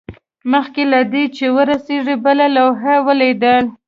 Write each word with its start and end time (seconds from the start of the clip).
مخکې 0.51 0.83
له 0.91 0.99
دې 1.11 1.23
چې 1.35 1.45
ورسیږي 1.55 2.15
بله 2.25 2.45
لوحه 2.55 2.93
یې 2.97 3.03
ولیدل 3.07 3.65